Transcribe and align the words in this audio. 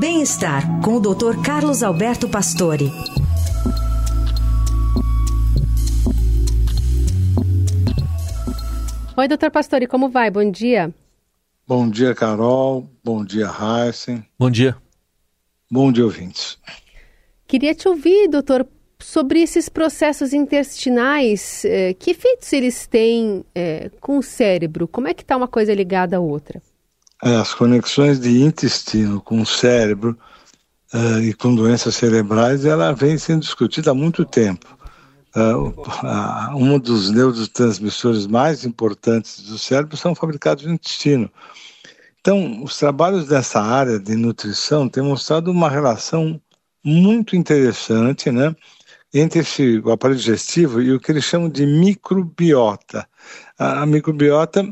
Bem-estar 0.00 0.80
com 0.80 0.94
o 0.94 1.00
Dr. 1.00 1.42
Carlos 1.44 1.82
Alberto 1.82 2.28
Pastore. 2.28 2.92
Oi, 9.16 9.26
doutor 9.26 9.50
Pastore, 9.50 9.88
como 9.88 10.08
vai? 10.08 10.30
Bom 10.30 10.48
dia. 10.48 10.94
Bom 11.66 11.90
dia, 11.90 12.14
Carol. 12.14 12.88
Bom 13.02 13.24
dia, 13.24 13.48
Heisen. 13.48 14.24
Bom 14.38 14.48
dia. 14.48 14.76
Bom 15.68 15.90
dia, 15.90 16.04
ouvintes. 16.04 16.58
Queria 17.48 17.74
te 17.74 17.88
ouvir, 17.88 18.28
doutor, 18.28 18.68
sobre 19.00 19.42
esses 19.42 19.68
processos 19.68 20.32
intestinais. 20.32 21.64
Eh, 21.64 21.94
que 21.94 22.12
efeitos 22.12 22.52
eles 22.52 22.86
têm 22.86 23.44
eh, 23.52 23.90
com 24.00 24.18
o 24.18 24.22
cérebro? 24.22 24.86
Como 24.86 25.08
é 25.08 25.14
que 25.14 25.22
está 25.22 25.36
uma 25.36 25.48
coisa 25.48 25.74
ligada 25.74 26.18
à 26.18 26.20
outra? 26.20 26.62
É, 27.22 27.34
as 27.34 27.52
conexões 27.52 28.20
de 28.20 28.42
intestino 28.42 29.20
com 29.20 29.40
o 29.40 29.46
cérebro 29.46 30.16
uh, 30.94 31.20
e 31.20 31.34
com 31.34 31.54
doenças 31.54 31.96
cerebrais, 31.96 32.64
ela 32.64 32.92
vem 32.92 33.18
sendo 33.18 33.40
discutida 33.40 33.90
há 33.90 33.94
muito 33.94 34.24
tempo. 34.24 34.78
Uh, 35.34 36.56
um 36.56 36.78
dos 36.78 37.10
neurotransmissores 37.10 38.26
mais 38.26 38.64
importantes 38.64 39.42
do 39.42 39.58
cérebro 39.58 39.96
são 39.96 40.14
fabricados 40.14 40.64
no 40.64 40.74
intestino. 40.74 41.30
Então, 42.20 42.62
os 42.62 42.76
trabalhos 42.78 43.26
dessa 43.26 43.60
área 43.60 43.98
de 43.98 44.14
nutrição 44.14 44.88
têm 44.88 45.02
mostrado 45.02 45.50
uma 45.50 45.68
relação 45.68 46.40
muito 46.84 47.34
interessante, 47.34 48.30
né, 48.30 48.54
entre 49.12 49.40
esse, 49.40 49.78
o 49.78 49.90
aparelho 49.90 50.18
digestivo 50.18 50.80
e 50.80 50.92
o 50.92 51.00
que 51.00 51.10
eles 51.10 51.24
chamam 51.24 51.48
de 51.48 51.66
microbiota. 51.66 53.08
A, 53.58 53.82
a 53.82 53.86
microbiota 53.86 54.64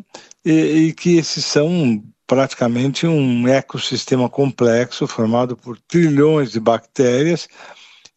e, 0.44 0.52
e 0.52 0.92
que 0.92 1.16
esses 1.16 1.44
são 1.44 2.02
praticamente 2.26 3.06
um 3.06 3.46
ecossistema 3.46 4.28
complexo 4.28 5.06
formado 5.06 5.56
por 5.56 5.78
trilhões 5.78 6.50
de 6.50 6.60
bactérias 6.60 7.48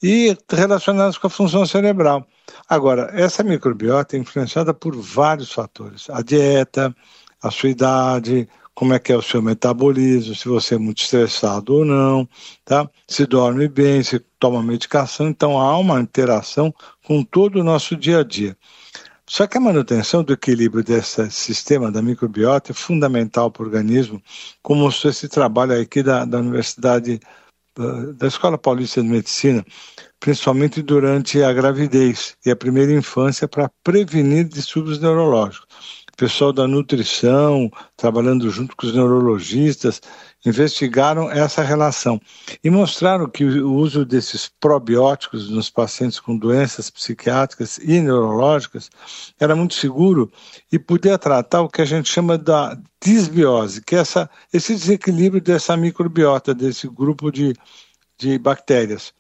e 0.01 0.35
relacionadas 0.51 1.17
com 1.17 1.27
a 1.27 1.29
função 1.29 1.66
cerebral. 1.66 2.25
Agora, 2.67 3.11
essa 3.13 3.43
microbiota 3.43 4.16
é 4.16 4.19
influenciada 4.19 4.73
por 4.73 4.95
vários 4.95 5.51
fatores: 5.51 6.09
a 6.09 6.21
dieta, 6.21 6.95
a 7.41 7.51
sua 7.51 7.69
idade, 7.69 8.47
como 8.73 8.93
é 8.93 8.99
que 8.99 9.11
é 9.11 9.17
o 9.17 9.21
seu 9.21 9.41
metabolismo, 9.41 10.33
se 10.33 10.47
você 10.47 10.75
é 10.75 10.77
muito 10.77 11.01
estressado 11.01 11.75
ou 11.75 11.85
não, 11.85 12.27
tá? 12.63 12.89
Se 13.05 13.25
dorme 13.25 13.67
bem, 13.67 14.01
se 14.01 14.19
toma 14.39 14.63
medicação, 14.63 15.27
então 15.27 15.59
há 15.59 15.77
uma 15.77 15.99
interação 15.99 16.73
com 17.05 17.21
todo 17.21 17.59
o 17.59 17.63
nosso 17.63 17.95
dia 17.95 18.19
a 18.19 18.23
dia. 18.23 18.55
Só 19.30 19.45
que 19.45 19.59
a 19.59 19.61
manutenção 19.61 20.23
do 20.23 20.33
equilíbrio 20.33 20.83
desse 20.83 21.30
sistema 21.30 21.91
da 21.91 22.02
microbiota 22.02 22.72
é 22.72 22.73
fundamental 22.73 23.52
para 23.52 23.61
o 23.61 23.66
organismo, 23.67 24.19
como 24.63 24.81
mostrou 24.81 25.11
esse 25.11 25.30
trabalho 25.30 25.80
aqui 25.80 26.02
da, 26.02 26.25
da 26.25 26.39
Universidade, 26.39 27.19
da 28.17 28.25
Escola 28.25 28.57
Paulista 28.57 29.03
de 29.03 29.07
Medicina, 29.07 29.63
principalmente 30.19 30.81
durante 30.81 31.44
a 31.44 31.53
gravidez 31.53 32.35
e 32.44 32.50
a 32.50 32.55
primeira 32.55 32.91
infância, 32.91 33.47
para 33.47 33.69
prevenir 33.83 34.45
distúrbios 34.45 35.00
neurológicos 35.00 35.67
pessoal 36.20 36.52
da 36.52 36.67
nutrição, 36.67 37.72
trabalhando 37.95 38.50
junto 38.50 38.75
com 38.75 38.86
os 38.86 38.94
neurologistas, 38.94 40.02
investigaram 40.45 41.31
essa 41.31 41.64
relação 41.64 42.20
e 42.62 42.70
mostraram 42.70 43.30
que 43.30 43.45
o 43.45 43.73
uso 43.73 44.03
desses 44.03 44.52
probióticos 44.59 45.50
nos 45.50 45.70
pacientes 45.70 46.20
com 46.20 46.38
doenças 46.38 46.90
psiquiátricas 46.90 47.78
e 47.78 48.02
neurológicas 48.02 48.90
era 49.40 49.56
muito 49.56 49.75
seguro 49.75 50.30
e 50.70 50.78
podia 50.78 51.17
tratar 51.17 51.62
o 51.62 51.70
que 51.70 51.81
a 51.81 51.86
gente 51.86 52.09
chama 52.09 52.38
da 52.38 52.78
disbiose, 53.02 53.81
que 53.81 53.95
é 53.95 54.00
essa, 54.00 54.30
esse 54.52 54.73
desequilíbrio 54.75 55.42
dessa 55.42 55.78
microbiota, 55.78 56.53
desse 56.53 56.86
grupo 56.90 57.31
de, 57.31 57.56
de 58.17 58.38
bactérias. 58.38 59.14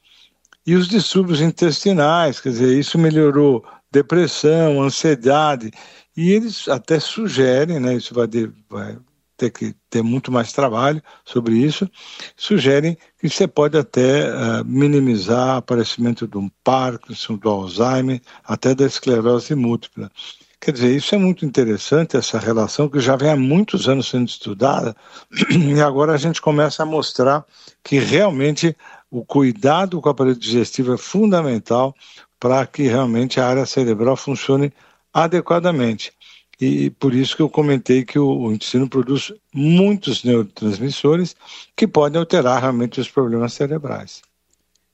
E 0.67 0.75
os 0.75 0.89
distúrbios 0.89 1.39
intestinais, 1.39 2.41
quer 2.41 2.49
dizer, 2.49 2.77
isso 2.77 2.97
melhorou 2.97 3.63
depressão, 3.91 4.81
ansiedade 4.81 5.71
e 6.15 6.31
eles 6.31 6.67
até 6.67 6.99
sugerem, 6.99 7.79
né, 7.79 7.95
isso 7.95 8.13
vai, 8.13 8.27
de, 8.27 8.51
vai 8.69 8.97
ter 9.37 9.49
que 9.51 9.73
ter 9.89 10.03
muito 10.03 10.31
mais 10.31 10.51
trabalho 10.51 11.01
sobre 11.23 11.55
isso, 11.55 11.89
sugerem 12.35 12.97
que 13.17 13.29
você 13.29 13.47
pode 13.47 13.77
até 13.77 14.29
uh, 14.29 14.65
minimizar 14.65 15.55
o 15.55 15.57
aparecimento 15.59 16.27
do 16.27 16.51
Parkinson, 16.63 17.37
do 17.37 17.49
Alzheimer, 17.49 18.21
até 18.43 18.75
da 18.75 18.85
esclerose 18.85 19.55
múltipla. 19.55 20.11
Quer 20.59 20.73
dizer, 20.73 20.93
isso 20.93 21.15
é 21.15 21.17
muito 21.17 21.45
interessante, 21.45 22.17
essa 22.17 22.37
relação 22.37 22.89
que 22.89 22.99
já 22.99 23.15
vem 23.15 23.29
há 23.29 23.35
muitos 23.37 23.87
anos 23.87 24.09
sendo 24.09 24.27
estudada, 24.27 24.93
e 25.49 25.79
agora 25.79 26.13
a 26.13 26.17
gente 26.17 26.41
começa 26.41 26.83
a 26.83 26.85
mostrar 26.85 27.45
que 27.81 27.97
realmente 27.97 28.75
o 29.09 29.23
cuidado 29.23 30.01
com 30.01 30.09
o 30.09 30.11
aparelho 30.11 30.35
digestivo 30.35 30.93
é 30.93 30.97
fundamental 30.97 31.95
para 32.39 32.65
que 32.65 32.83
realmente 32.83 33.39
a 33.39 33.47
área 33.47 33.65
cerebral 33.65 34.15
funcione 34.15 34.71
adequadamente. 35.13 36.13
E 36.59 36.89
por 36.89 37.13
isso 37.13 37.35
que 37.35 37.41
eu 37.41 37.49
comentei 37.49 38.03
que 38.03 38.19
o, 38.19 38.51
intestino 38.51 38.89
produz 38.89 39.31
muitos 39.53 40.23
neurotransmissores 40.23 41.35
que 41.75 41.87
podem 41.87 42.19
alterar 42.19 42.61
realmente 42.61 42.99
os 42.99 43.09
problemas 43.09 43.53
cerebrais. 43.53 44.21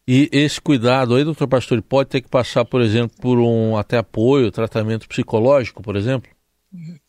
E 0.07 0.29
esse 0.31 0.61
cuidado 0.61 1.15
aí, 1.15 1.23
doutor 1.23 1.47
Pastor, 1.47 1.81
pode 1.81 2.09
ter 2.09 2.21
que 2.21 2.29
passar, 2.29 2.63
por 2.63 2.81
exemplo, 2.81 3.17
por 3.19 3.39
um 3.39 3.75
até 3.75 3.97
apoio, 3.97 4.51
tratamento 4.51 5.07
psicológico, 5.07 5.81
por 5.81 5.95
exemplo? 5.95 6.29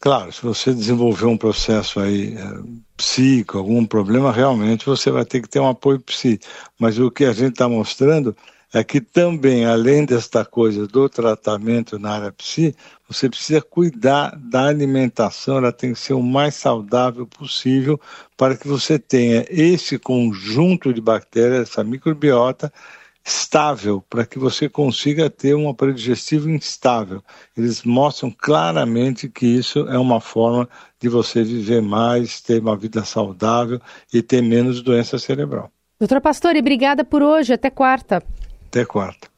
Claro, 0.01 0.33
se 0.33 0.43
você 0.43 0.73
desenvolver 0.73 1.27
um 1.27 1.37
processo 1.37 2.01
aí 2.01 2.37
é, 2.37 2.63
psíquico, 2.97 3.59
algum 3.59 3.85
problema, 3.85 4.33
realmente 4.33 4.87
você 4.87 5.11
vai 5.11 5.27
ter 5.27 5.43
que 5.43 5.49
ter 5.49 5.61
um 5.61 5.69
apoio 5.69 6.01
psíquico. 6.01 6.51
Mas 6.79 6.99
o 6.99 7.11
que 7.11 7.25
a 7.25 7.33
gente 7.33 7.53
está 7.53 7.69
mostrando 7.69 8.35
é 8.79 8.85
que 8.85 9.01
também, 9.01 9.65
além 9.65 10.05
desta 10.05 10.45
coisa 10.45 10.87
do 10.87 11.09
tratamento 11.09 11.99
na 11.99 12.11
área 12.11 12.31
psi, 12.31 12.77
você 13.09 13.27
precisa 13.27 13.63
cuidar 13.63 14.37
da 14.37 14.67
alimentação, 14.67 15.57
ela 15.57 15.73
tem 15.73 15.95
que 15.95 15.99
ser 15.99 16.13
o 16.13 16.23
mais 16.23 16.57
saudável 16.57 17.27
possível 17.27 17.99
para 18.37 18.55
que 18.55 18.69
você 18.69 18.99
tenha 18.99 19.47
esse 19.49 19.99
conjunto 19.99 20.93
de 20.93 21.01
bactérias, 21.01 21.71
essa 21.71 21.83
microbiota 21.83 22.71
estável, 23.25 24.05
para 24.11 24.27
que 24.27 24.39
você 24.39 24.69
consiga 24.69 25.31
ter 25.31 25.57
um 25.57 25.71
aparelho 25.71 25.97
digestivo 25.97 26.51
instável. 26.51 27.23
Eles 27.57 27.83
mostram 27.83 28.31
claramente 28.31 29.27
que 29.27 29.47
isso 29.47 29.89
é 29.89 29.99
uma 29.99 30.21
forma 30.21 30.69
de 31.01 31.09
você 31.09 31.43
viver 31.43 31.81
mais, 31.81 32.43
ter 32.43 32.61
uma 32.61 32.77
vida 32.77 33.03
saudável 33.07 33.81
e 34.13 34.21
ter 34.21 34.43
menos 34.43 34.83
doença 34.83 35.19
cerebral. 35.19 35.71
Doutora 35.99 36.21
Pastore, 36.21 36.59
obrigada 36.59 37.03
por 37.03 37.23
hoje. 37.23 37.55
Até 37.55 37.71
quarta. 37.71 38.23
Até 38.71 38.85
quarta. 38.87 39.29